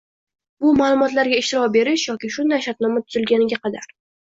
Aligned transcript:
bu 0.63 0.71
ma’lumotlarga 0.79 1.41
ishlov 1.43 1.67
berish 1.77 2.07
yoki 2.13 2.33
shunday 2.39 2.65
shartnoma 2.69 3.07
tuzilguniga 3.07 3.63
qadar 3.69 3.97